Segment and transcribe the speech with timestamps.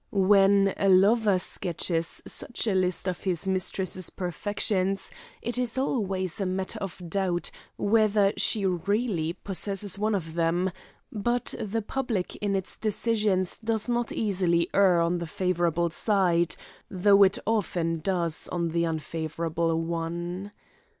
[0.09, 5.11] When a lover sketches such a list of his mistress's perfections,
[5.43, 10.71] it is always a matter of doubt whether she really possesses one of them,
[11.11, 16.55] but the public in its decisions does not easily err on the favourable side,
[16.89, 20.51] though it often does on the unfavourable one.